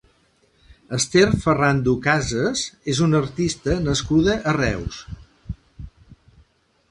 Ester 0.97 1.25
Ferrando 1.43 1.91
Casas 2.05 2.63
és 2.95 3.01
una 3.07 3.21
artista 3.25 3.77
nascuda 3.89 4.37
a 4.53 4.57
Reus. 4.59 5.03